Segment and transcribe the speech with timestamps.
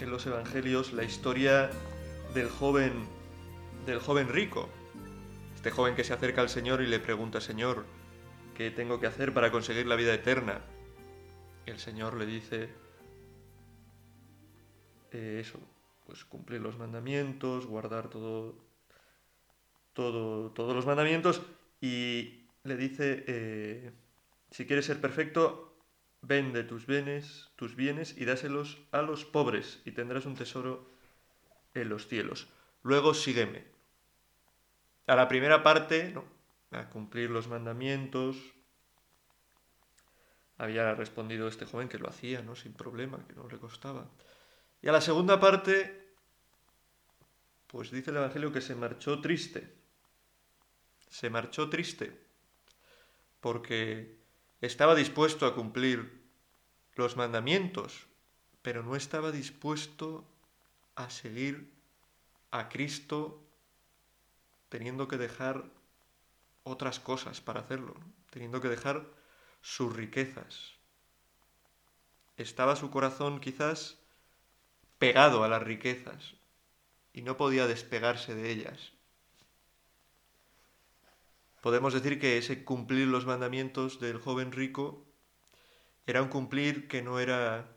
[0.00, 1.70] en los evangelios la historia
[2.34, 2.92] del joven
[3.86, 4.68] del joven rico.
[5.54, 7.84] Este joven que se acerca al Señor y le pregunta, "Señor,
[8.56, 10.62] ¿qué tengo que hacer para conseguir la vida eterna?"
[11.66, 12.68] El Señor le dice
[15.12, 15.58] eh, eso,
[16.06, 18.56] pues cumplir los mandamientos, guardar todo
[19.92, 21.42] todo todos los mandamientos
[21.80, 23.92] y le dice eh,
[24.50, 25.73] si quieres ser perfecto,
[26.26, 30.90] Vende tus bienes, tus bienes y dáselos a los pobres y tendrás un tesoro
[31.74, 32.48] en los cielos.
[32.82, 33.64] Luego sígueme.
[35.06, 36.24] A la primera parte, no,
[36.70, 38.38] a cumplir los mandamientos.
[40.56, 42.56] Había respondido este joven que lo hacía, ¿no?
[42.56, 44.08] Sin problema, que no le costaba.
[44.80, 46.14] Y a la segunda parte,
[47.66, 49.74] pues dice el Evangelio que se marchó triste.
[51.10, 52.18] Se marchó triste
[53.40, 54.23] porque
[54.66, 56.22] estaba dispuesto a cumplir
[56.94, 58.06] los mandamientos,
[58.62, 60.24] pero no estaba dispuesto
[60.94, 61.70] a seguir
[62.50, 63.42] a Cristo
[64.70, 65.64] teniendo que dejar
[66.62, 67.94] otras cosas para hacerlo,
[68.30, 69.06] teniendo que dejar
[69.60, 70.72] sus riquezas.
[72.36, 73.98] Estaba su corazón quizás
[74.98, 76.34] pegado a las riquezas
[77.12, 78.93] y no podía despegarse de ellas.
[81.64, 85.02] Podemos decir que ese cumplir los mandamientos del joven rico
[86.04, 87.74] era un cumplir que no era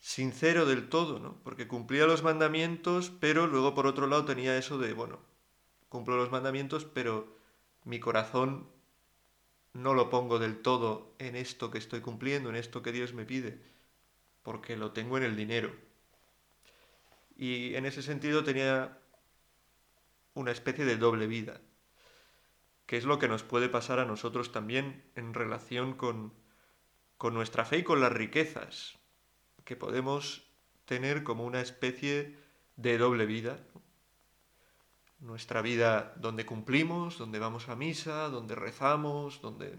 [0.00, 1.40] sincero del todo, ¿no?
[1.44, 5.20] Porque cumplía los mandamientos, pero luego por otro lado tenía eso de, bueno,
[5.88, 7.36] cumplo los mandamientos, pero
[7.84, 8.68] mi corazón
[9.74, 13.24] no lo pongo del todo en esto que estoy cumpliendo, en esto que Dios me
[13.24, 13.62] pide,
[14.42, 15.72] porque lo tengo en el dinero.
[17.36, 18.98] Y en ese sentido tenía
[20.34, 21.60] una especie de doble vida
[22.88, 26.32] que es lo que nos puede pasar a nosotros también en relación con,
[27.18, 28.96] con nuestra fe y con las riquezas,
[29.66, 30.48] que podemos
[30.86, 32.38] tener como una especie
[32.76, 33.58] de doble vida.
[35.20, 39.78] Nuestra vida donde cumplimos, donde vamos a misa, donde rezamos, donde...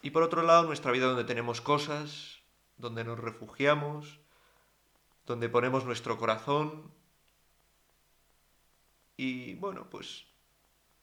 [0.00, 2.38] Y por otro lado, nuestra vida donde tenemos cosas,
[2.78, 4.18] donde nos refugiamos,
[5.26, 6.90] donde ponemos nuestro corazón.
[9.18, 10.26] Y bueno, pues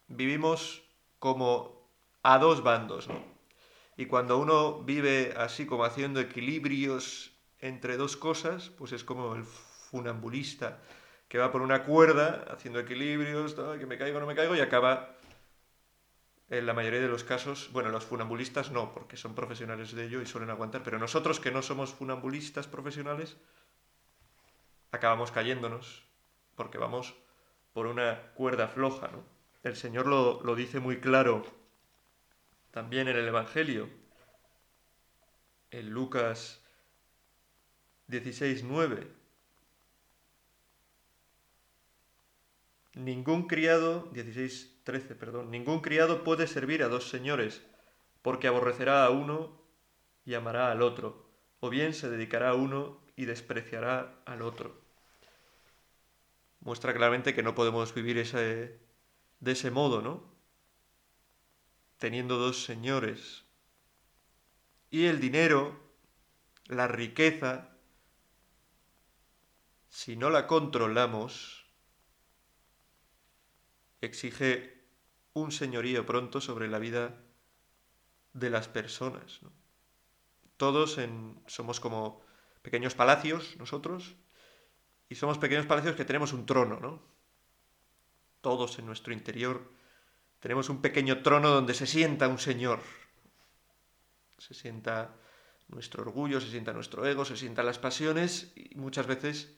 [0.08, 0.84] vivimos
[1.19, 1.90] como
[2.22, 3.34] a dos bandos, ¿no?
[3.96, 9.44] Y cuando uno vive así como haciendo equilibrios entre dos cosas, pues es como el
[9.44, 10.80] funambulista
[11.28, 15.16] que va por una cuerda haciendo equilibrios, que me caigo, no me caigo, y acaba,
[16.50, 20.22] en la mayoría de los casos, bueno, los funambulistas no, porque son profesionales de ello
[20.22, 23.38] y suelen aguantar, pero nosotros que no somos funambulistas profesionales,
[24.92, 26.03] acabamos cayéndonos,
[26.56, 27.16] porque vamos
[27.74, 29.32] por una cuerda floja, ¿no?
[29.63, 31.46] El Señor lo, dice muy claro
[32.72, 33.90] también en el Evangelio.
[35.72, 36.62] En Lucas
[38.07, 39.07] 16, 9.
[42.96, 47.63] Ningún criado, 16, 13, perdón, ningún criado puede servir a dos señores,
[48.22, 49.59] porque aborrecerá a uno
[50.25, 51.25] y amará al otro,
[51.59, 54.80] o bien se dedicará a uno y despreciará al otro.
[56.59, 58.78] Muestra claramente que no podemos vivir ese,
[59.44, 60.24] de ese modo, ¿no?
[61.98, 63.44] Teniendo dos señores.
[64.90, 65.78] Y el dinero,
[66.68, 67.76] la riqueza,
[69.90, 71.66] si no la controlamos,
[74.00, 74.86] exige
[75.34, 77.22] un señorío pronto sobre la vida
[78.31, 79.42] de las personas.
[80.56, 80.98] Todos
[81.48, 82.22] somos como
[82.62, 84.16] pequeños palacios, nosotros,
[85.10, 87.12] y somos pequeños palacios que tenemos un trono, ¿no?
[88.44, 89.72] Todos en nuestro interior,
[90.40, 92.81] tenemos un pequeño trono donde se sienta un Señor.
[94.38, 95.16] Se sienta
[95.69, 99.56] nuestro orgullo, se sienta nuestro ego, se sientan las pasiones y muchas veces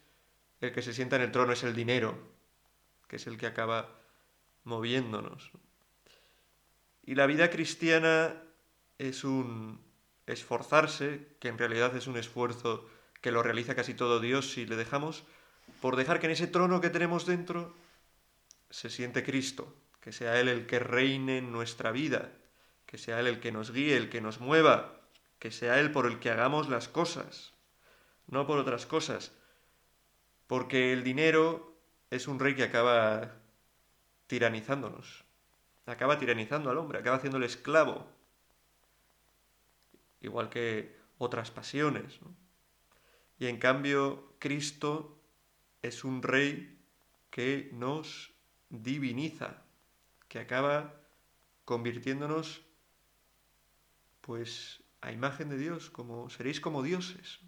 [0.62, 2.16] el que se sienta en el trono es el dinero,
[3.08, 3.90] que es el que acaba
[4.64, 5.52] moviéndonos.
[7.04, 8.44] Y la vida cristiana
[9.00, 9.82] es un
[10.28, 12.88] esforzarse, que en realidad es un esfuerzo
[13.22, 15.24] que lo realiza casi todo Dios si le dejamos,
[15.82, 17.74] por dejar que en ese trono que tenemos dentro
[18.70, 22.32] se siente Cristo, que sea Él el que reine en nuestra vida,
[22.86, 25.02] que sea Él el que nos guíe, el que nos mueva,
[25.40, 27.54] que sea Él por el que hagamos las cosas,
[28.28, 29.32] no por otras cosas.
[30.48, 31.76] Porque el dinero
[32.12, 33.32] es un rey que acaba
[34.28, 35.24] tiranizándonos,
[35.86, 38.08] acaba tiranizando al hombre, acaba haciéndole esclavo,
[40.22, 42.20] igual que otras pasiones.
[43.40, 45.20] Y en cambio, Cristo
[45.82, 46.80] es un rey
[47.30, 48.35] que nos
[48.84, 49.64] diviniza,
[50.28, 51.02] que acaba
[51.66, 52.62] convirtiéndonos
[54.22, 57.40] pues a imagen de Dios, como seréis como dioses.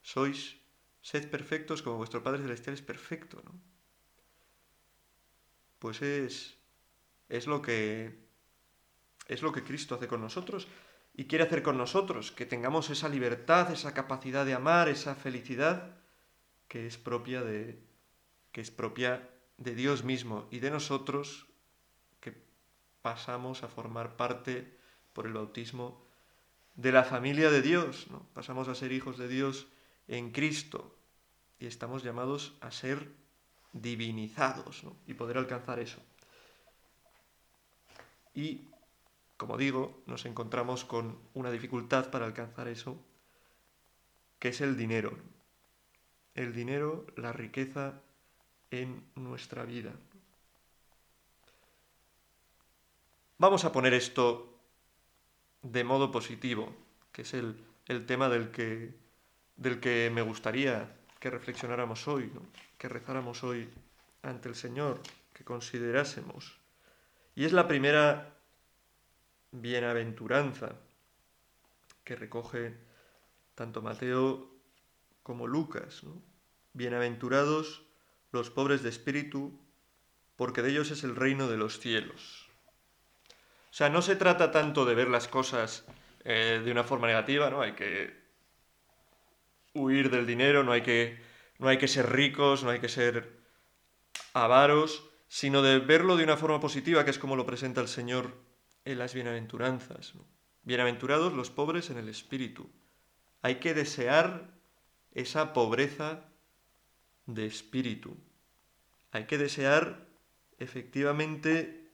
[0.00, 0.56] Sois
[1.02, 3.52] sed perfectos como vuestro Padre celestial es perfecto, ¿no?
[5.78, 6.56] Pues es
[7.28, 8.26] es lo que
[9.26, 10.68] es lo que Cristo hace con nosotros
[11.14, 15.96] y quiere hacer con nosotros, que tengamos esa libertad, esa capacidad de amar, esa felicidad
[16.68, 17.82] que es propia de
[18.52, 19.28] que es propia
[19.58, 21.46] de Dios mismo y de nosotros
[22.20, 22.34] que
[23.02, 24.72] pasamos a formar parte
[25.12, 26.02] por el bautismo
[26.76, 28.22] de la familia de Dios, ¿no?
[28.34, 29.66] Pasamos a ser hijos de Dios
[30.06, 30.96] en Cristo
[31.58, 33.10] y estamos llamados a ser
[33.72, 36.00] divinizados y poder alcanzar eso.
[38.32, 38.68] Y,
[39.36, 42.96] como digo, nos encontramos con una dificultad para alcanzar eso,
[44.38, 45.18] que es el dinero.
[46.36, 48.00] El dinero, la riqueza
[48.70, 49.92] en nuestra vida.
[53.38, 54.58] Vamos a poner esto
[55.62, 56.74] de modo positivo,
[57.12, 57.56] que es el,
[58.06, 58.94] tema del que,
[59.56, 62.32] del que me gustaría que reflexionáramos hoy,
[62.76, 63.68] que rezáramos hoy
[64.22, 65.00] ante el Señor,
[65.32, 66.58] que considerásemos.
[67.34, 68.34] Y es la primera
[69.52, 70.76] bienaventuranza
[72.04, 72.74] que recoge
[73.54, 74.50] tanto Mateo
[75.22, 76.02] como Lucas.
[76.72, 77.87] Bienaventurados
[78.30, 79.58] los pobres de espíritu,
[80.36, 82.48] porque de ellos es el reino de los cielos.
[83.70, 85.84] O sea, no se trata tanto de ver las cosas
[86.24, 87.60] eh, de una forma negativa, ¿no?
[87.60, 88.16] Hay que
[89.74, 91.20] huir del dinero, no hay que,
[91.58, 93.38] no hay que ser ricos, no hay que ser
[94.32, 98.34] avaros, sino de verlo de una forma positiva, que es como lo presenta el Señor
[98.84, 100.14] en las bienaventuranzas.
[100.62, 102.70] Bienaventurados los pobres en el espíritu.
[103.42, 104.54] Hay que desear
[105.12, 106.28] esa pobreza
[107.28, 108.16] de espíritu.
[109.12, 110.06] Hay que desear
[110.58, 111.90] efectivamente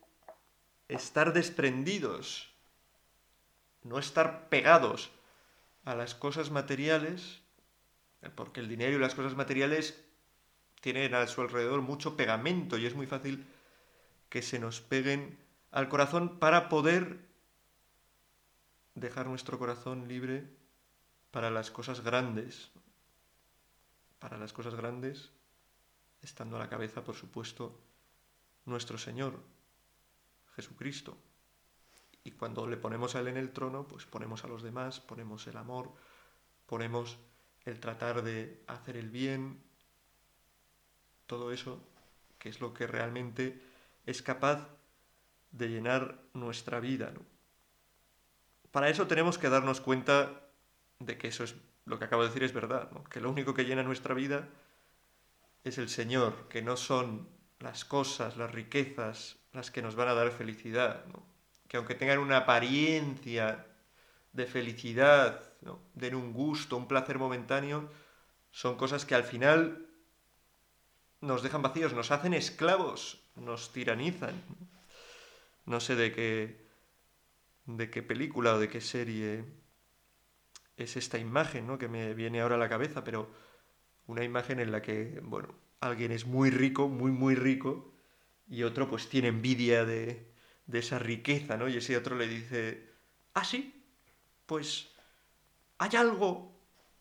[0.89, 2.51] estar desprendidos,
[3.83, 5.11] no estar pegados
[5.85, 7.41] a las cosas materiales,
[8.37, 10.03] porque el dinero y las cosas materiales
[10.81, 13.45] tienen a su alrededor mucho pegamento y es muy fácil
[14.29, 15.37] que se nos peguen
[15.73, 17.19] al corazón para poder
[18.95, 20.45] dejar nuestro corazón libre
[21.33, 22.71] para las cosas grandes.
[24.25, 25.31] Para las cosas grandes,
[26.23, 27.79] estando a la cabeza, por supuesto,
[28.65, 29.38] nuestro Señor,
[30.56, 31.15] Jesucristo.
[32.25, 35.47] Y cuando le ponemos a Él en el trono, pues ponemos a los demás, ponemos
[35.47, 35.93] el amor,
[36.65, 37.19] ponemos
[37.67, 39.62] el tratar de hacer el bien,
[41.27, 41.87] todo eso,
[42.38, 43.61] que es lo que realmente
[44.06, 44.70] es capaz
[45.50, 47.12] de llenar nuestra vida.
[48.70, 50.49] Para eso tenemos que darnos cuenta
[50.99, 51.55] de que eso es
[51.87, 54.49] lo que acabo de decir es verdad, que lo único que llena nuestra vida
[55.65, 57.29] es el Señor, que no son
[57.61, 61.05] las cosas, las riquezas, las que nos van a dar felicidad,
[61.69, 63.67] que aunque tengan una apariencia
[64.32, 65.81] de felicidad, ¿no?
[65.94, 67.89] den un gusto, un placer momentáneo,
[68.51, 69.87] son cosas que al final
[71.20, 74.35] nos dejan vacíos, nos hacen esclavos, nos tiranizan.
[75.67, 76.67] No sé de qué,
[77.65, 79.44] de qué película o de qué serie
[80.77, 81.79] es esta imagen ¿no?
[81.79, 83.31] que me viene ahora a la cabeza, pero
[84.07, 87.93] una imagen en la que, bueno, alguien es muy rico, muy, muy rico,
[88.49, 90.31] y otro pues tiene envidia de,
[90.67, 91.69] de esa riqueza, ¿no?
[91.69, 92.91] Y ese otro le dice,
[93.35, 93.85] ah, sí,
[94.47, 94.93] pues
[95.79, 96.53] hay algo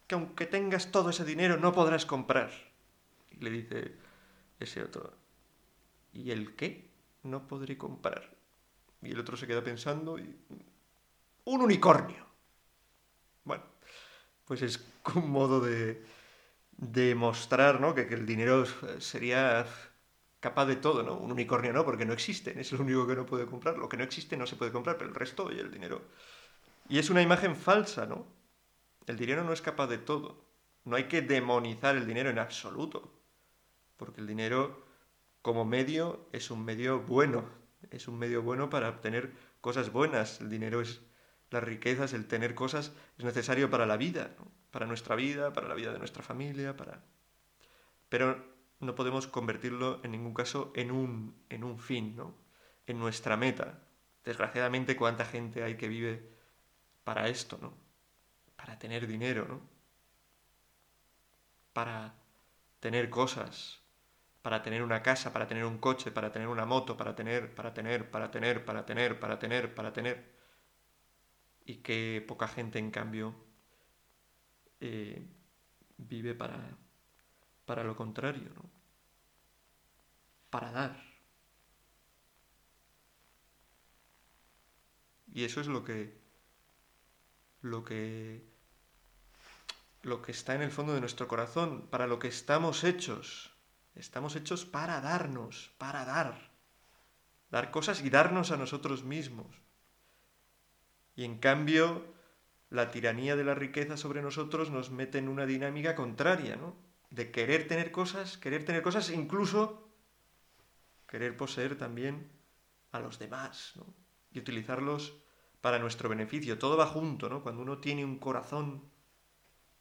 [0.07, 2.51] que aunque tengas todo ese dinero no podrás comprar.
[3.31, 3.95] Y le dice
[4.59, 5.13] ese otro,
[6.13, 6.89] ¿y el qué?
[7.23, 8.35] No podré comprar.
[9.01, 10.35] Y el otro se queda pensando y...
[11.45, 12.25] Un unicornio.
[14.53, 16.05] Pues es un modo de,
[16.77, 17.95] de mostrar, ¿no?
[17.95, 18.65] Que, que el dinero
[18.99, 19.65] sería
[20.39, 21.17] capaz de todo, ¿no?
[21.17, 23.79] Un unicornio no, porque no existe, es lo único que no puede comprar.
[23.79, 26.03] Lo que no existe no se puede comprar, pero el resto y el dinero.
[26.87, 28.27] Y es una imagen falsa, ¿no?
[29.07, 30.45] El dinero no es capaz de todo.
[30.85, 33.11] No hay que demonizar el dinero en absoluto,
[33.97, 34.85] porque el dinero
[35.41, 37.49] como medio es un medio bueno,
[37.89, 39.31] es un medio bueno para obtener
[39.61, 40.41] cosas buenas.
[40.41, 41.01] El dinero es
[41.53, 44.31] las riquezas, el tener cosas es necesario para la vida,
[44.71, 47.01] para nuestra vida, para la vida de nuestra familia, para...
[48.09, 48.43] Pero
[48.79, 52.35] no podemos convertirlo en ningún caso en un, en un fin, ¿no?
[52.87, 53.79] en nuestra meta.
[54.23, 56.29] Desgraciadamente, cuánta gente hay que vive
[57.03, 57.73] para esto, ¿no?
[58.55, 59.61] Para tener dinero, ¿no?
[61.73, 62.13] Para
[62.79, 63.81] tener cosas,
[64.41, 67.73] para tener una casa, para tener un coche, para tener una moto, para tener, para
[67.73, 70.33] tener, para tener, para tener, para tener, para tener.
[71.65, 73.35] Y que poca gente, en cambio,
[74.81, 75.25] eh,
[75.97, 76.77] vive para,
[77.65, 78.69] para lo contrario, ¿no?
[80.49, 81.13] Para dar.
[85.33, 86.21] Y eso es lo que
[87.61, 88.45] lo que
[90.03, 93.51] lo que está en el fondo de nuestro corazón, para lo que estamos hechos.
[93.95, 96.51] Estamos hechos para darnos, para dar.
[97.49, 99.62] Dar cosas y darnos a nosotros mismos.
[101.15, 102.05] Y en cambio,
[102.69, 106.75] la tiranía de la riqueza sobre nosotros nos mete en una dinámica contraria, ¿no?
[107.11, 109.87] De querer tener cosas, querer tener cosas, incluso
[111.07, 112.31] querer poseer también
[112.91, 113.85] a los demás, ¿no?
[114.31, 115.13] Y utilizarlos
[115.61, 116.57] para nuestro beneficio.
[116.57, 117.43] Todo va junto, ¿no?
[117.43, 118.89] Cuando uno tiene un corazón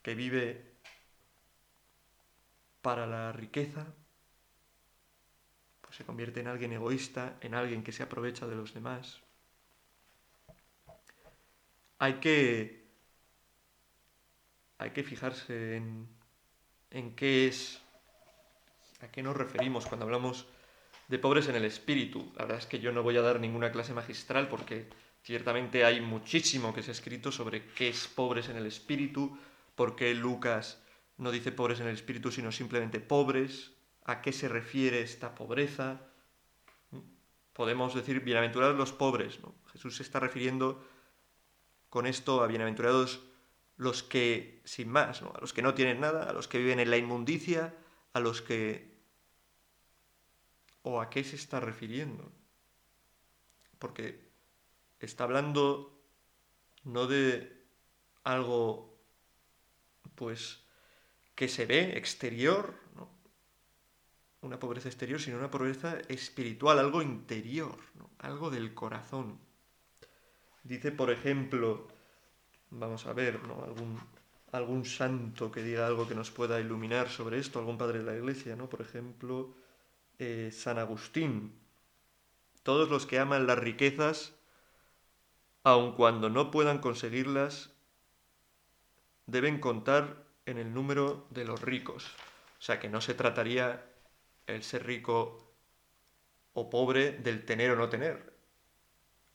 [0.03, 0.77] que vive
[2.83, 3.95] para la riqueza,
[5.81, 9.22] pues se convierte en alguien egoísta, en alguien que se aprovecha de los demás.
[12.03, 12.83] Hay que,
[14.77, 16.09] hay que fijarse en,
[16.91, 17.81] en qué es,
[19.03, 20.49] a qué nos referimos cuando hablamos
[21.07, 22.33] de pobres en el espíritu.
[22.35, 24.89] La verdad es que yo no voy a dar ninguna clase magistral porque
[25.23, 29.39] ciertamente hay muchísimo que se ha escrito sobre qué es pobres en el espíritu,
[29.77, 30.83] por qué Lucas
[31.19, 33.75] no dice pobres en el espíritu, sino simplemente pobres,
[34.07, 36.01] a qué se refiere esta pobreza.
[37.53, 39.39] Podemos decir bienaventurados los pobres.
[39.39, 39.55] ¿no?
[39.71, 40.85] Jesús se está refiriendo
[41.93, 43.21] con esto a bienaventurados
[43.77, 45.31] los que, sin más, ¿no?
[45.37, 47.75] a los que no tienen nada, a los que viven en la inmundicia,
[48.15, 48.97] a los que...
[50.81, 52.33] ¿O a qué se está refiriendo?
[53.79, 54.27] Porque
[55.01, 56.03] está hablando
[56.85, 57.63] no de
[58.25, 58.99] algo
[60.15, 60.65] pues
[61.35, 62.75] que se ve exterior,
[64.41, 67.79] una pobreza exterior, sino una pobreza espiritual, algo interior,
[68.17, 69.52] algo del corazón.
[70.63, 71.89] Dice, por ejemplo,
[72.71, 73.65] vamos a ver, ¿no?
[73.65, 74.01] algún,
[74.53, 78.17] algún santo que diga algo que nos pueda iluminar sobre esto, algún padre de la
[78.17, 78.69] iglesia, ¿no?
[78.69, 79.55] Por ejemplo,
[80.19, 81.53] eh, San Agustín.
[82.63, 84.35] Todos los que aman las riquezas,
[85.65, 87.71] aun cuando no puedan conseguirlas,
[89.27, 92.07] deben contar en el número de los ricos.
[92.59, 93.85] O sea que no se trataría
[94.47, 95.53] el ser rico
[96.53, 98.33] o pobre del tener o no tener,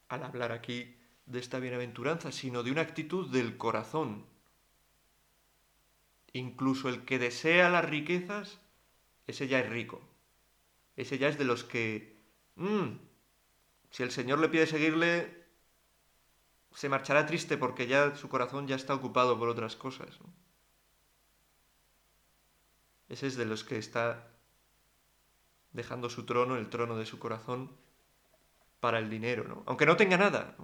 [0.08, 0.97] al hablar aquí
[1.28, 4.26] de esta bienaventuranza, sino de una actitud del corazón.
[6.34, 8.60] Incluso el que desea las riquezas,
[9.28, 10.02] ese ya es rico.
[10.96, 12.18] Ese ya es de los que,
[12.56, 12.98] mm,
[13.92, 15.46] si el Señor le pide seguirle,
[16.74, 20.20] se marchará triste porque ya su corazón ya está ocupado por otras cosas.
[23.10, 24.28] Ese es de los que está
[25.72, 27.72] dejando su trono, el trono de su corazón,
[28.80, 29.64] para el dinero, ¿no?
[29.66, 30.56] Aunque no tenga nada.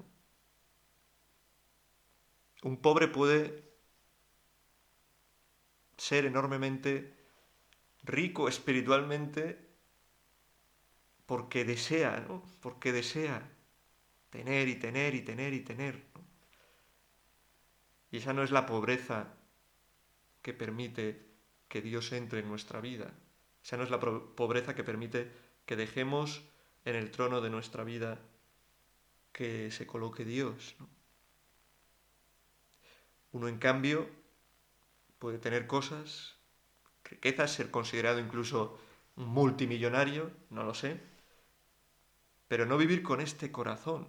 [2.64, 3.64] Un pobre puede
[5.98, 7.14] ser enormemente
[8.04, 9.70] rico espiritualmente
[11.26, 12.44] porque desea, ¿no?
[12.62, 13.50] Porque desea
[14.30, 16.04] tener y tener y tener y tener.
[18.12, 19.34] Y esa no es la pobreza
[20.42, 21.26] que permite
[21.68, 23.14] que Dios entre en nuestra vida.
[23.64, 25.32] Esa no es la pobreza que permite
[25.66, 26.44] que dejemos
[26.86, 28.20] en el trono de nuestra vida
[29.32, 30.76] que se coloque Dios.
[33.34, 34.08] Uno, en cambio,
[35.18, 36.36] puede tener cosas,
[37.04, 38.80] riquezas, ser considerado incluso
[39.16, 41.02] multimillonario, no lo sé,
[42.48, 44.08] pero no vivir con este corazón,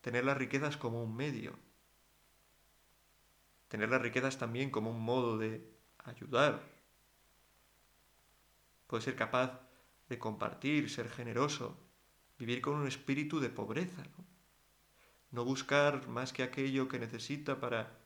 [0.00, 1.58] tener las riquezas como un medio,
[3.66, 5.68] tener las riquezas también como un modo de
[6.04, 6.62] ayudar.
[8.86, 9.60] Puede ser capaz
[10.08, 11.76] de compartir, ser generoso,
[12.38, 14.04] vivir con un espíritu de pobreza.
[15.34, 17.98] No buscar más que aquello que necesita para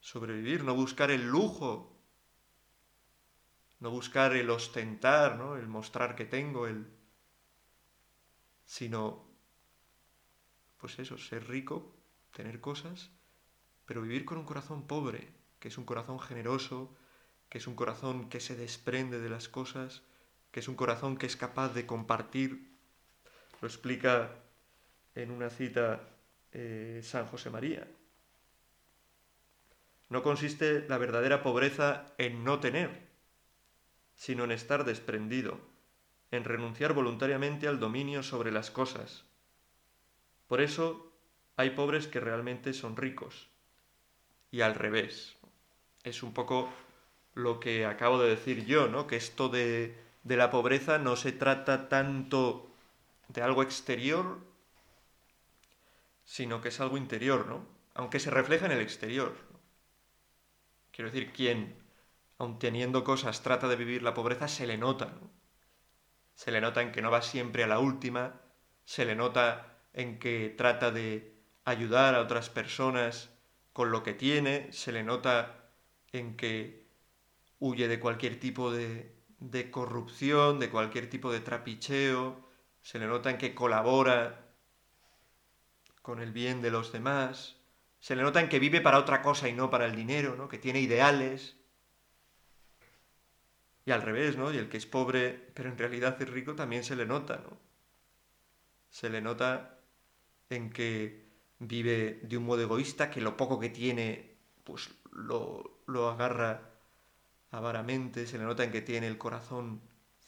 [0.00, 1.94] sobrevivir, no buscar el lujo,
[3.80, 5.56] no buscar el ostentar, ¿no?
[5.56, 6.86] el mostrar que tengo, el
[8.64, 9.28] sino
[10.78, 11.94] pues eso, ser rico,
[12.32, 13.10] tener cosas,
[13.84, 16.96] pero vivir con un corazón pobre, que es un corazón generoso,
[17.50, 20.02] que es un corazón que se desprende de las cosas,
[20.50, 22.74] que es un corazón que es capaz de compartir.
[23.60, 24.30] Lo explica
[25.14, 26.13] en una cita
[26.54, 27.86] eh, San José María.
[30.08, 33.08] No consiste la verdadera pobreza en no tener,
[34.16, 35.58] sino en estar desprendido,
[36.30, 39.24] en renunciar voluntariamente al dominio sobre las cosas,
[40.46, 41.10] por eso
[41.56, 43.48] hay pobres que realmente son ricos.
[44.50, 45.36] Y al revés.
[46.04, 46.68] Es un poco
[47.34, 49.06] lo que acabo de decir yo, ¿no?
[49.06, 52.70] Que esto de, de la pobreza no se trata tanto
[53.28, 54.38] de algo exterior,
[56.24, 57.66] sino que es algo interior, ¿no?
[57.94, 59.34] Aunque se refleja en el exterior.
[60.90, 61.76] Quiero decir, quien,
[62.38, 65.30] aun teniendo cosas, trata de vivir la pobreza, se le nota, ¿no?
[66.34, 68.40] Se le nota en que no va siempre a la última,
[68.84, 73.30] se le nota en que trata de ayudar a otras personas
[73.72, 75.70] con lo que tiene, se le nota
[76.12, 76.88] en que
[77.58, 82.48] huye de cualquier tipo de, de corrupción, de cualquier tipo de trapicheo,
[82.82, 84.43] se le nota en que colabora
[86.04, 87.56] con el bien de los demás,
[87.98, 90.48] se le nota en que vive para otra cosa y no para el dinero, ¿no?
[90.48, 91.56] que tiene ideales.
[93.86, 94.52] Y al revés, ¿no?
[94.52, 97.56] Y el que es pobre, pero en realidad es rico, también se le nota, ¿no?
[98.90, 99.78] Se le nota
[100.50, 101.24] en que
[101.58, 106.70] vive de un modo egoísta, que lo poco que tiene, pues lo, lo agarra
[107.50, 109.80] avaramente, se le nota en que tiene el corazón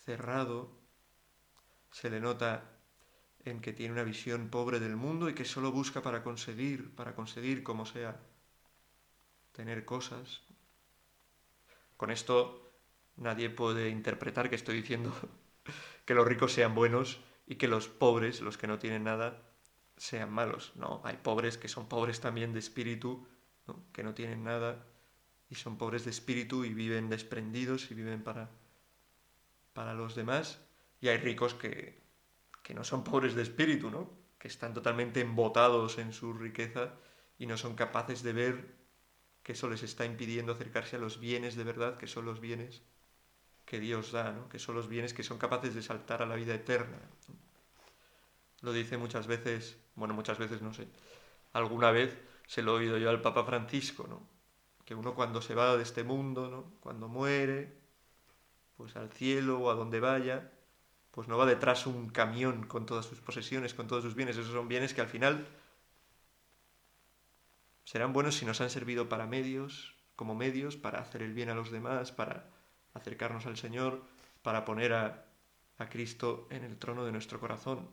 [0.07, 0.71] cerrado,
[1.91, 2.76] se le nota
[3.51, 7.15] en que tiene una visión pobre del mundo y que solo busca para conseguir, para
[7.15, 8.21] conseguir como sea,
[9.53, 10.43] tener cosas.
[11.97, 12.73] Con esto
[13.17, 15.15] nadie puede interpretar que estoy diciendo
[16.05, 19.43] que los ricos sean buenos y que los pobres, los que no tienen nada,
[19.97, 20.73] sean malos.
[20.75, 23.27] No, hay pobres que son pobres también de espíritu,
[23.93, 24.87] que no tienen nada
[25.49, 28.51] y son pobres de espíritu y viven desprendidos y viven para,
[29.73, 30.61] para los demás.
[31.01, 32.06] Y hay ricos que,
[32.67, 34.11] que no son pobres de espíritu, ¿no?
[34.41, 36.95] que están totalmente embotados en su riqueza
[37.39, 38.75] y no son capaces de ver
[39.45, 42.83] que eso les está impidiendo acercarse a los bienes de verdad, que son los bienes
[43.65, 44.49] que Dios da, ¿no?
[44.49, 46.99] que son los bienes que son capaces de saltar a la vida eterna.
[48.63, 50.89] Lo dice muchas veces, bueno, muchas veces no sé,
[51.53, 54.27] alguna vez se lo he oído yo al Papa Francisco, ¿no?
[54.85, 57.79] que uno cuando se va de este mundo, cuando muere,
[58.77, 60.51] pues al cielo o a donde vaya,
[61.17, 64.37] pues no va detrás un camión con todas sus posesiones, con todos sus bienes.
[64.37, 65.47] Esos son bienes que al final
[67.85, 71.55] serán buenos si nos han servido para medios, como medios, para hacer el bien a
[71.55, 72.51] los demás, para
[72.93, 74.03] acercarnos al Señor,
[74.43, 75.25] para poner a,
[75.79, 77.89] a Cristo en el trono de nuestro corazón.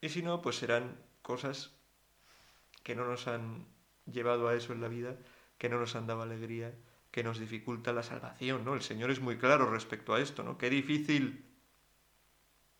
[0.00, 1.70] Y si no, pues serán cosas
[2.82, 3.64] que no nos han
[4.12, 5.14] llevado a eso en la vida,
[5.56, 6.74] que no nos han dado alegría,
[7.12, 8.74] que nos dificulta la salvación, ¿no?
[8.74, 10.58] El Señor es muy claro respecto a esto, ¿no?
[10.58, 11.47] Qué difícil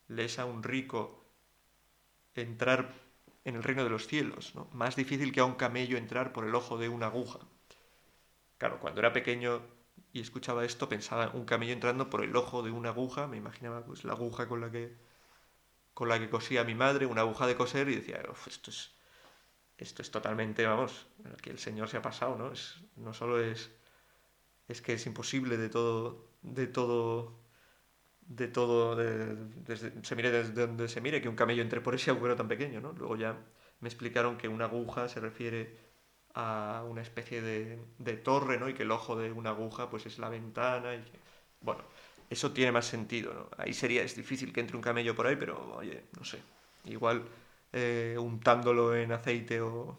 [0.08, 1.24] le es a un rico
[2.34, 2.92] entrar
[3.44, 4.68] en el reino de los cielos, ¿no?
[4.72, 7.40] Más difícil que a un camello entrar por el ojo de una aguja.
[8.58, 9.62] Claro, cuando era pequeño
[10.12, 13.84] y escuchaba esto, pensaba un camello entrando por el ojo de una aguja, me imaginaba
[13.84, 14.96] pues la aguja con la que
[15.94, 18.92] con la que cosía mi madre, una aguja de coser y decía, esto es
[19.78, 21.06] esto es totalmente, vamos,
[21.40, 22.52] que el Señor se ha pasado, ¿no?
[22.52, 23.70] Es, no solo es
[24.68, 27.40] es que es imposible de todo de todo
[28.28, 32.10] de todo, desde, se mire desde donde se mire, que un camello entre por ese
[32.10, 32.92] agujero tan pequeño, ¿no?
[32.92, 33.36] Luego ya
[33.80, 35.76] me explicaron que una aguja se refiere
[36.34, 38.68] a una especie de, de torre, ¿no?
[38.68, 41.02] Y que el ojo de una aguja, pues es la ventana y
[41.60, 41.82] Bueno,
[42.30, 43.50] eso tiene más sentido, ¿no?
[43.58, 46.38] Ahí sería, es difícil que entre un camello por ahí, pero, oye, no sé,
[46.84, 47.24] igual
[47.72, 49.98] eh, untándolo en aceite o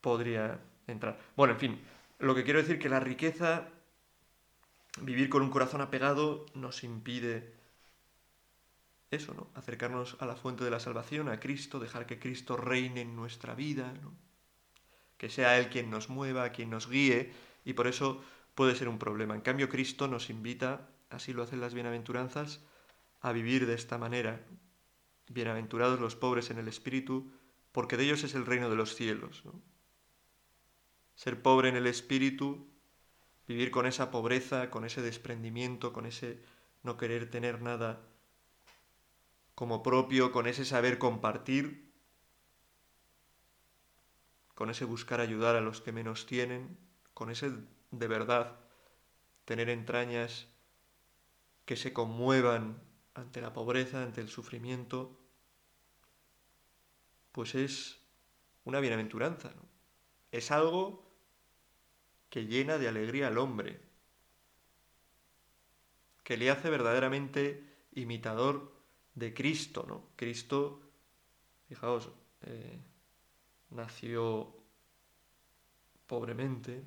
[0.00, 1.18] podría entrar.
[1.36, 1.80] Bueno, en fin,
[2.18, 3.68] lo que quiero decir que la riqueza
[5.00, 7.54] vivir con un corazón apegado nos impide
[9.10, 9.48] eso, ¿no?
[9.54, 13.54] Acercarnos a la fuente de la salvación, a Cristo, dejar que Cristo reine en nuestra
[13.54, 14.12] vida, ¿no?
[15.16, 17.32] Que sea Él quien nos mueva, quien nos guíe,
[17.64, 18.22] y por eso
[18.54, 19.34] puede ser un problema.
[19.34, 22.60] En cambio, Cristo nos invita, así lo hacen las bienaventuranzas,
[23.20, 24.40] a vivir de esta manera.
[25.28, 27.32] Bienaventurados los pobres en el espíritu,
[27.72, 29.42] porque de ellos es el reino de los cielos.
[31.16, 32.69] Ser pobre en el espíritu
[33.50, 36.40] vivir con esa pobreza, con ese desprendimiento, con ese
[36.84, 38.00] no querer tener nada
[39.56, 41.92] como propio, con ese saber compartir,
[44.54, 46.78] con ese buscar ayudar a los que menos tienen,
[47.12, 47.50] con ese
[47.90, 48.56] de verdad
[49.46, 50.46] tener entrañas
[51.64, 52.80] que se conmuevan
[53.14, 55.18] ante la pobreza, ante el sufrimiento,
[57.32, 57.98] pues es
[58.62, 59.52] una bienaventuranza.
[60.30, 61.09] Es algo
[62.30, 63.80] que llena de alegría al hombre,
[66.22, 68.72] que le hace verdaderamente imitador
[69.16, 70.10] de Cristo, ¿no?
[70.16, 70.80] Cristo,
[71.68, 72.08] fijaos,
[72.42, 72.78] eh,
[73.70, 74.56] nació
[76.06, 76.82] pobremente,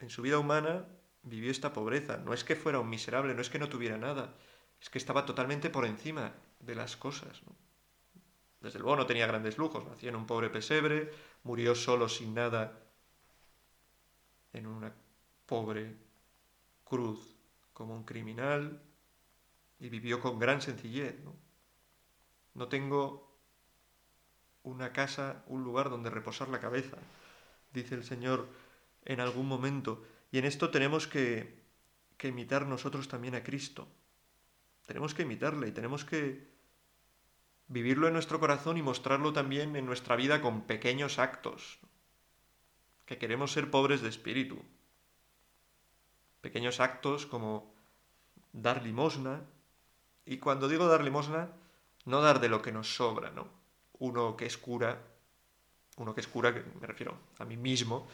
[0.00, 0.86] En su vida humana
[1.22, 2.18] vivió esta pobreza.
[2.18, 4.34] No es que fuera un miserable, no es que no tuviera nada,
[4.80, 7.40] es que estaba totalmente por encima de las cosas.
[8.60, 11.10] Desde luego no tenía grandes lujos, nació en un pobre pesebre,
[11.44, 12.83] murió solo sin nada
[14.54, 14.92] en una
[15.46, 15.94] pobre,
[16.84, 17.36] cruz,
[17.72, 18.80] como un criminal,
[19.78, 21.16] y vivió con gran sencillez.
[22.54, 22.68] ¿no?
[22.68, 23.36] tengo
[24.62, 26.96] una casa, un lugar donde reposar la cabeza,
[27.72, 28.48] dice el Señor
[29.04, 30.04] en algún momento.
[30.32, 31.62] Y en esto tenemos que,
[32.16, 33.86] que imitar nosotros también a Cristo.
[34.86, 36.54] Tenemos que imitarle y tenemos que
[37.68, 41.78] vivirlo en nuestro corazón y mostrarlo también en nuestra vida con pequeños actos.
[43.06, 44.62] Que queremos ser pobres de espíritu.
[46.40, 47.74] Pequeños actos como
[48.52, 49.42] dar limosna.
[50.26, 51.50] Y cuando digo dar limosna,
[52.06, 53.48] no dar de lo que nos sobra, ¿no?
[53.98, 55.02] Uno que es cura,
[55.96, 58.06] uno que es cura, que me refiero a mí mismo,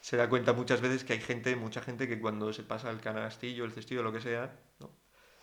[0.00, 3.00] se da cuenta muchas veces que hay gente, mucha gente que cuando se pasa el
[3.00, 4.90] canastillo, el cestillo, lo que sea, ¿no?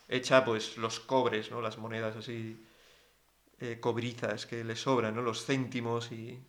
[0.08, 1.62] echa pues los cobres, ¿no?
[1.62, 2.66] Las monedas así
[3.60, 5.22] eh, cobrizas que le sobran, ¿no?
[5.22, 6.44] Los céntimos y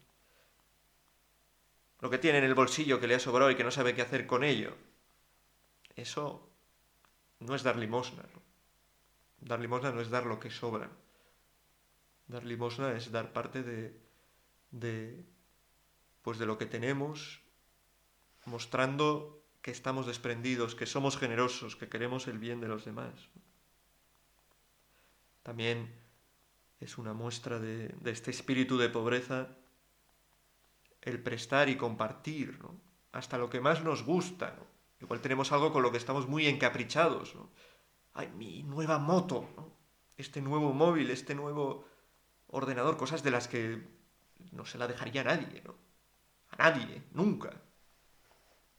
[2.00, 4.02] lo que tiene en el bolsillo que le ha sobrado y que no sabe qué
[4.02, 4.76] hacer con ello.
[5.96, 6.48] Eso
[7.40, 8.22] no es dar limosna.
[9.40, 10.90] Dar limosna no es dar lo que sobra.
[12.28, 13.98] Dar limosna es dar parte de,
[14.70, 15.24] de,
[16.22, 17.40] pues de lo que tenemos,
[18.44, 23.12] mostrando que estamos desprendidos, que somos generosos, que queremos el bien de los demás.
[25.42, 25.92] También
[26.80, 29.48] es una muestra de este espíritu de pobreza
[31.02, 32.58] el prestar y compartir,
[33.12, 34.54] hasta lo que más nos gusta.
[34.56, 34.66] ¿no?
[35.00, 37.34] Igual tenemos algo con lo que estamos muy encaprichados.
[37.34, 37.50] ¿no?
[38.14, 39.48] Ay, mi nueva moto,
[40.16, 41.86] este nuevo móvil, este nuevo
[42.48, 43.82] ordenador, cosas de las que
[44.52, 45.62] no se la dejaría a nadie.
[46.50, 47.62] A nadie, nunca.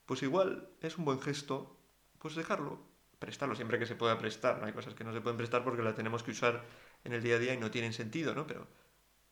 [0.05, 1.77] Pues igual es un buen gesto,
[2.17, 2.79] pues dejarlo,
[3.19, 4.63] prestarlo siempre que se pueda prestar.
[4.63, 6.65] Hay cosas que no se pueden prestar porque las tenemos que usar
[7.03, 8.47] en el día a día y no tienen sentido, ¿no?
[8.47, 8.67] Pero,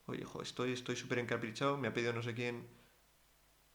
[0.08, 2.68] oye, hijo, estoy estoy súper encaprichado, me ha pedido no sé quién.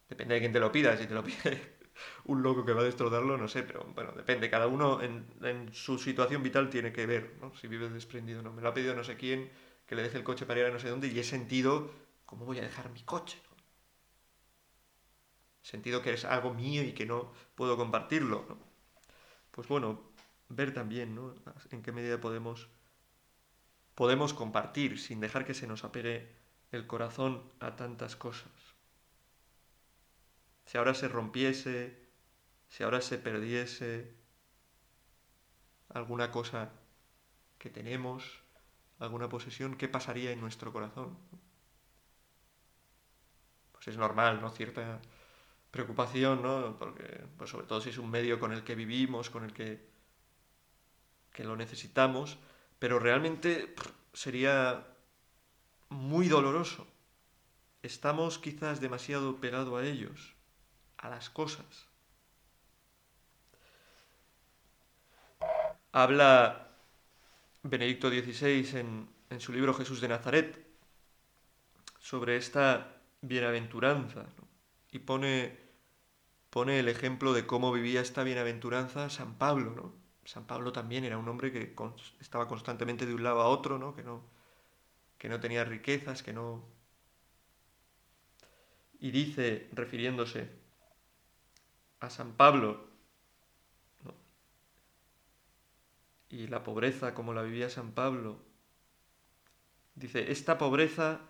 [0.09, 1.77] Depende de quién te lo pida, si te lo pide
[2.25, 4.51] un loco que va a destrozarlo, no sé, pero bueno, depende.
[4.51, 7.55] Cada uno en, en su situación vital tiene que ver, ¿no?
[7.55, 8.53] Si vive desprendido o no.
[8.53, 9.51] Me lo ha pedido no sé quién
[9.87, 11.91] que le deje el coche para ir a no sé dónde y he sentido,
[12.25, 13.39] ¿cómo voy a dejar mi coche?
[15.63, 18.47] He sentido que es algo mío y que no puedo compartirlo.
[18.49, 18.59] ¿no?
[19.51, 20.01] Pues bueno,
[20.49, 21.35] ver también ¿no?
[21.71, 22.69] en qué medida podemos,
[23.95, 26.35] podemos compartir sin dejar que se nos apegue
[26.71, 28.53] el corazón a tantas cosas.
[30.65, 32.09] Si ahora se rompiese,
[32.69, 34.15] si ahora se perdiese
[35.91, 36.71] alguna cosa
[37.59, 38.41] que tenemos,
[38.99, 41.19] alguna posesión, ¿qué pasaría en nuestro corazón?
[43.73, 44.51] Pues es normal, ¿no?
[44.51, 45.01] Cierta
[45.71, 46.79] preocupación, ¿no?
[46.79, 49.87] Porque, pues sobre todo si es un medio con el que vivimos, con el que,
[51.33, 52.39] que lo necesitamos,
[52.83, 53.77] pero realmente
[54.13, 54.85] sería
[55.89, 56.85] muy doloroso.
[57.81, 60.35] Estamos quizás demasiado pegados a ellos,
[60.97, 61.87] a las cosas.
[65.93, 66.73] Habla
[67.63, 70.67] Benedicto XVI en, en su libro Jesús de Nazaret
[72.01, 74.27] sobre esta bienaventuranza
[74.91, 75.57] y pone,
[76.51, 79.71] pone el ejemplo de cómo vivía esta bienaventuranza San Pablo.
[79.77, 80.02] ¿no?
[80.25, 81.75] San Pablo también era un hombre que
[82.21, 83.95] estaba constantemente de un lado a otro, ¿no?
[83.95, 84.23] Que, no,
[85.19, 86.65] que no tenía riquezas, que no...
[89.01, 90.49] Y dice, refiriéndose
[92.01, 92.93] a San Pablo,
[96.33, 98.41] y la pobreza como la vivía San Pablo.
[99.95, 101.21] Dice, esta pobreza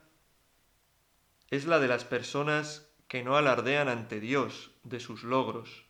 [1.51, 5.85] es la de las personas que no alardean ante Dios de sus logros.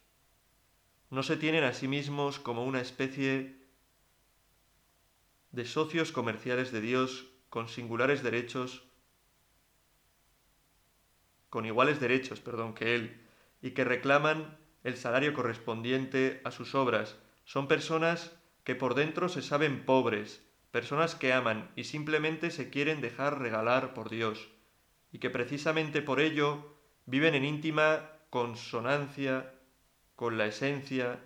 [1.12, 3.54] No se tienen a sí mismos como una especie
[5.50, 8.82] de socios comerciales de Dios con singulares derechos,
[11.50, 13.20] con iguales derechos, perdón, que Él,
[13.60, 17.18] y que reclaman el salario correspondiente a sus obras.
[17.44, 23.02] Son personas que por dentro se saben pobres, personas que aman y simplemente se quieren
[23.02, 24.48] dejar regalar por Dios,
[25.12, 29.52] y que precisamente por ello viven en íntima consonancia
[30.16, 31.20] con la esencia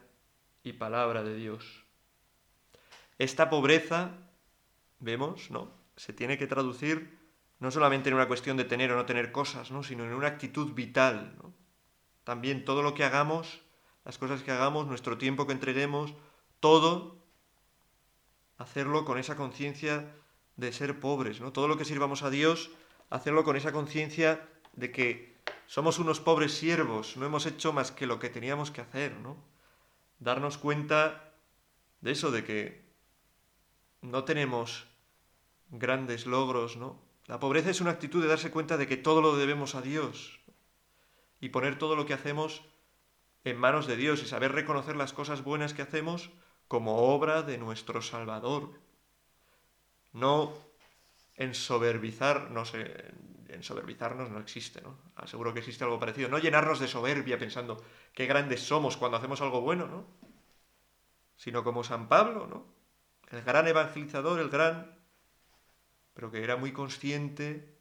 [0.62, 1.84] y palabra de Dios.
[3.18, 4.10] Esta pobreza,
[4.98, 5.70] vemos, ¿no?
[5.96, 7.16] Se tiene que traducir
[7.58, 9.82] no solamente en una cuestión de tener o no tener cosas, ¿no?
[9.82, 11.36] sino en una actitud vital.
[12.24, 13.62] También todo lo que hagamos,
[14.04, 16.14] las cosas que hagamos, nuestro tiempo que entreguemos,
[16.60, 17.16] todo
[18.58, 20.12] hacerlo con esa conciencia
[20.56, 21.52] de ser pobres, ¿no?
[21.52, 22.70] Todo lo que sirvamos a Dios,
[23.10, 25.35] hacerlo con esa conciencia de que
[25.66, 29.36] somos unos pobres siervos, no hemos hecho más que lo que teníamos que hacer, ¿no?
[30.18, 31.34] Darnos cuenta
[32.00, 32.84] de eso, de que
[34.02, 34.86] no tenemos
[35.70, 37.00] grandes logros, ¿no?
[37.26, 40.38] La pobreza es una actitud de darse cuenta de que todo lo debemos a Dios
[41.40, 42.62] y poner todo lo que hacemos
[43.44, 46.30] en manos de Dios y saber reconocer las cosas buenas que hacemos
[46.68, 48.80] como obra de nuestro Salvador.
[50.12, 50.54] No
[51.36, 53.12] ensoberbizar, no sé,
[53.50, 54.96] ensoberbizarnos no existe, ¿no?
[55.16, 56.28] Aseguro que existe algo parecido.
[56.28, 57.82] No llenarnos de soberbia pensando
[58.14, 60.06] qué grandes somos cuando hacemos algo bueno, ¿no?
[61.36, 62.66] Sino como San Pablo, ¿no?
[63.30, 64.98] El gran evangelizador, el gran,
[66.14, 67.76] pero que era muy consciente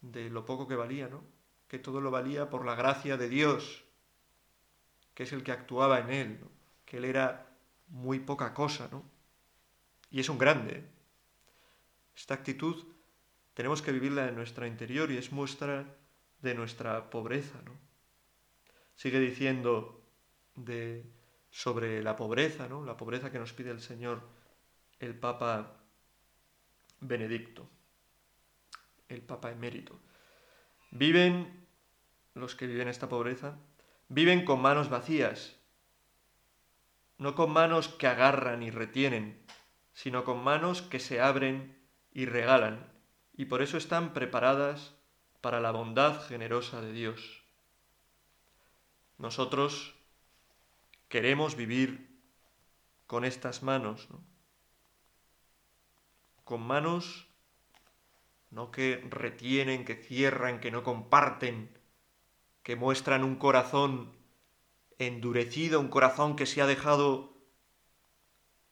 [0.00, 1.24] de lo poco que valía, ¿no?
[1.68, 3.84] Que todo lo valía por la gracia de Dios,
[5.14, 6.48] que es el que actuaba en él, ¿no?
[6.84, 7.46] que él era
[7.88, 9.04] muy poca cosa, ¿no?
[10.10, 10.78] Y es un grande.
[10.78, 10.84] ¿eh?
[12.16, 12.86] Esta actitud
[13.58, 15.84] tenemos que vivirla en nuestra interior y es muestra
[16.42, 17.72] de nuestra pobreza, ¿no?
[18.94, 20.00] Sigue diciendo
[20.54, 21.04] de,
[21.50, 22.84] sobre la pobreza, ¿no?
[22.84, 24.22] La pobreza que nos pide el Señor
[25.00, 25.76] el Papa
[27.00, 27.68] Benedicto,
[29.08, 29.98] el Papa emérito.
[30.92, 31.66] Viven,
[32.34, 33.58] los que viven esta pobreza,
[34.06, 35.56] viven con manos vacías,
[37.18, 39.44] no con manos que agarran y retienen,
[39.94, 41.76] sino con manos que se abren
[42.12, 42.87] y regalan,
[43.38, 44.96] y por eso están preparadas
[45.40, 47.44] para la bondad generosa de Dios.
[49.16, 49.94] Nosotros
[51.08, 52.20] queremos vivir
[53.06, 54.08] con estas manos,
[56.44, 57.28] con manos
[58.50, 61.70] no que retienen, que cierran, que no comparten,
[62.64, 64.16] que muestran un corazón
[64.98, 67.36] endurecido, un corazón que se ha dejado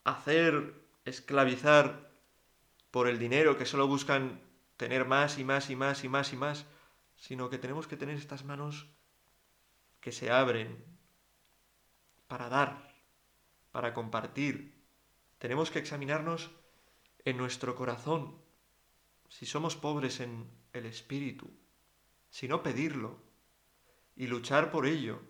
[0.02, 0.74] hacer,
[1.04, 2.10] esclavizar
[2.90, 4.45] por el dinero, que solo buscan
[4.76, 6.66] tener más y más y más y más y más,
[7.16, 8.86] sino que tenemos que tener estas manos
[10.00, 10.84] que se abren
[12.26, 12.94] para dar,
[13.72, 14.84] para compartir.
[15.38, 16.50] Tenemos que examinarnos
[17.24, 18.40] en nuestro corazón,
[19.28, 21.50] si somos pobres en el espíritu,
[22.30, 23.20] si no pedirlo
[24.14, 25.20] y luchar por ello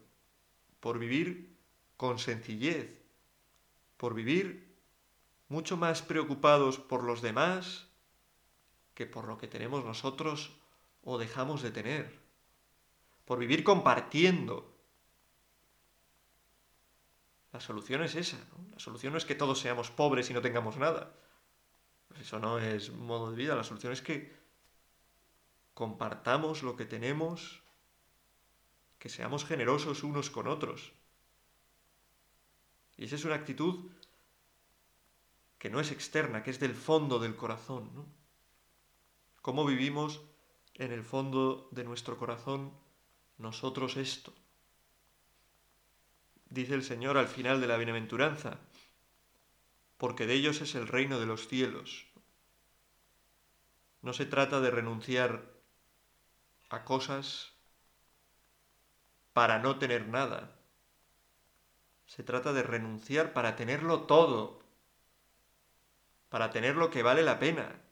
[0.80, 1.58] por vivir
[1.96, 3.02] con sencillez,
[3.96, 4.76] por vivir
[5.48, 7.88] mucho más preocupados por los demás
[8.96, 10.56] que por lo que tenemos nosotros
[11.04, 12.18] o dejamos de tener,
[13.26, 14.74] por vivir compartiendo.
[17.52, 18.38] La solución es esa.
[18.72, 21.12] La solución no es que todos seamos pobres y no tengamos nada.
[22.08, 24.34] Pues eso no es modo de vida, la solución es que
[25.74, 27.62] compartamos lo que tenemos
[28.98, 30.92] que seamos generosos unos con otros.
[32.96, 33.90] Y esa es una actitud
[35.58, 37.90] que no es externa, que es del fondo del corazón.
[37.94, 38.25] ¿no?
[39.46, 40.20] ¿Cómo vivimos
[40.74, 42.72] en el fondo de nuestro corazón
[43.38, 44.34] nosotros esto?
[46.50, 48.58] Dice el Señor al final de la bienaventuranza,
[49.98, 52.06] porque de ellos es el reino de los cielos.
[54.02, 55.48] No se trata de renunciar
[56.68, 57.52] a cosas
[59.32, 60.58] para no tener nada.
[62.06, 64.64] Se trata de renunciar para tenerlo todo,
[66.30, 67.85] para tener lo que vale la pena,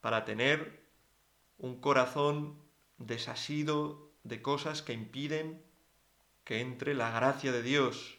[0.00, 0.86] para tener
[1.58, 2.60] un corazón
[2.98, 5.62] desasido de cosas que impiden
[6.44, 8.18] que entre la gracia de Dios,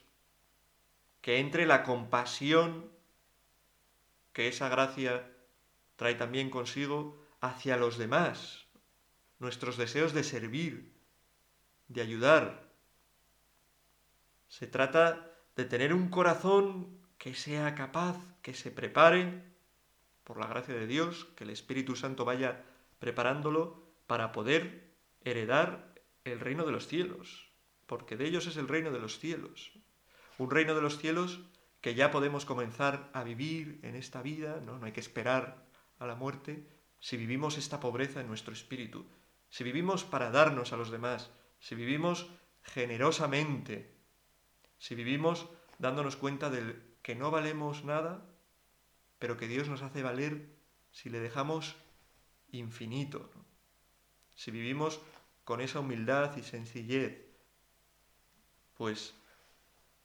[1.21, 2.91] que entre la compasión
[4.33, 5.29] que esa gracia
[5.95, 8.67] trae también consigo hacia los demás,
[9.39, 10.93] nuestros deseos de servir,
[11.87, 12.69] de ayudar.
[14.47, 19.43] Se trata de tener un corazón que sea capaz, que se prepare,
[20.29, 22.63] por la gracia de Dios, que el Espíritu Santo vaya
[22.99, 27.51] preparándolo para poder heredar el reino de los cielos,
[27.87, 29.71] porque de ellos es el reino de los cielos.
[30.37, 31.39] Un reino de los cielos
[31.81, 35.65] que ya podemos comenzar a vivir en esta vida, no, no hay que esperar
[35.97, 36.63] a la muerte,
[36.99, 39.07] si vivimos esta pobreza en nuestro espíritu,
[39.49, 42.29] si vivimos para darnos a los demás, si vivimos
[42.61, 43.97] generosamente,
[44.77, 48.29] si vivimos dándonos cuenta de que no valemos nada,
[49.19, 50.49] pero que Dios nos hace valer
[50.91, 51.75] si le dejamos
[52.51, 53.29] infinito,
[54.35, 54.99] si vivimos
[55.43, 57.25] con esa humildad y sencillez,
[58.75, 59.13] pues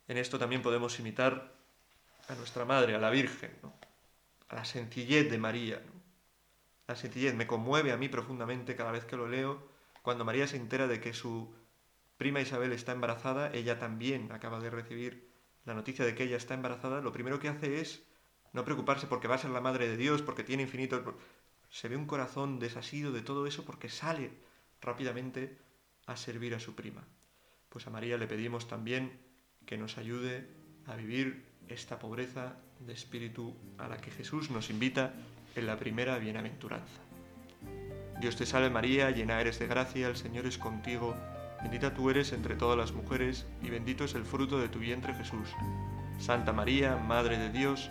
[0.08, 1.54] en esto también podemos imitar
[2.28, 3.52] a nuestra Madre, a la Virgen,
[4.48, 5.82] a la sencillez de María.
[6.86, 9.66] La sencillez me conmueve a mí profundamente cada vez que lo leo.
[10.02, 11.54] Cuando María se entera de que su
[12.16, 15.30] prima Isabel está embarazada, ella también acaba de recibir
[15.64, 18.02] la noticia de que ella está embarazada, lo primero que hace es
[18.54, 21.16] no preocuparse porque va a ser la madre de Dios, porque tiene infinito...
[21.70, 24.30] Se ve un corazón desasido de todo eso porque sale
[24.80, 25.58] rápidamente
[26.06, 27.02] a servir a su prima.
[27.68, 29.18] Pues a María le pedimos también
[29.66, 30.48] que nos ayude
[30.86, 35.14] a vivir esta pobreza de espíritu a la que Jesús nos invita
[35.56, 37.00] en la primera bienaventuranza.
[38.20, 41.16] Dios te salve María, llena eres de gracia, el Señor es contigo,
[41.64, 45.14] Bendita tú eres entre todas las mujeres, y bendito es el fruto de tu vientre
[45.14, 45.48] Jesús.
[46.18, 47.90] Santa María, Madre de Dios,